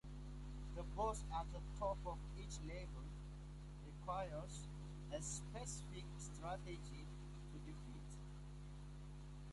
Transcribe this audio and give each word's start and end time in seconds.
The 0.75 0.81
boss 0.81 1.23
at 1.31 1.45
the 1.53 1.59
top 1.77 1.99
of 2.07 2.17
each 2.35 2.57
level 2.67 3.03
requires 3.85 4.65
a 5.13 5.21
specific 5.21 6.05
strategy 6.17 7.05
to 7.53 7.59
defeat. 7.59 8.17